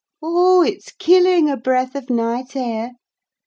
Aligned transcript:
Oh! 0.19 0.63
it's 0.63 0.93
killing, 0.93 1.47
a 1.47 1.55
breath 1.55 1.93
of 1.93 2.09
night 2.09 2.55
air! 2.55 2.93